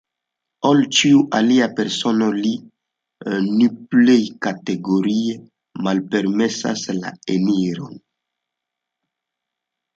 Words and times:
Al 0.67 0.79
ĉiuj 0.99 1.19
aliaj 1.39 1.67
personoj 1.79 2.29
ni 3.43 3.69
plej 3.93 4.17
kategorie 4.47 5.37
malpermesas 5.89 6.89
la 7.05 7.15
eniron. 7.39 7.97